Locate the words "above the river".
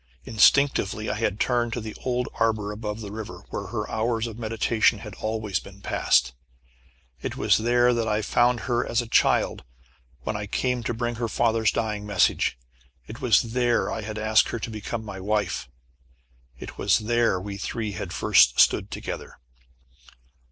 2.71-3.43